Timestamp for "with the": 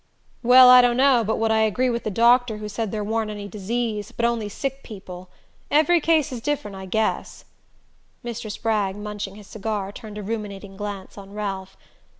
1.91-2.09